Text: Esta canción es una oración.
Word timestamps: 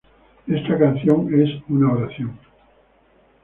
Esta 0.47 0.79
canción 0.79 1.27
es 1.31 1.51
una 1.69 1.93
oración. 1.93 2.35